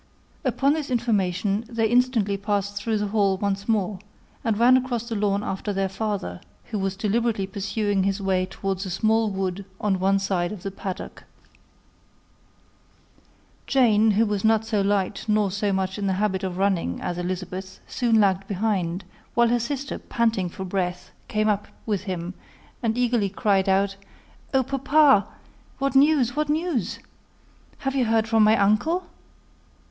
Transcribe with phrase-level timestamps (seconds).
[0.43, 3.99] Upon this information, they instantly passed through the hall once more,
[4.43, 8.83] and ran across the lawn after their father, who was deliberately pursuing his way towards
[8.83, 11.25] a small wood on one side of the paddock.
[13.67, 17.19] Jane, who was not so light, nor so much in the habit of running as
[17.19, 19.03] Elizabeth, soon lagged behind,
[19.35, 22.33] while her sister, panting for breath, came up with him,
[22.81, 23.97] and eagerly cried out,
[24.51, 25.27] "Oh, papa,
[25.77, 26.35] what news?
[26.35, 26.97] what news?
[27.77, 29.05] have you heard from my uncle?"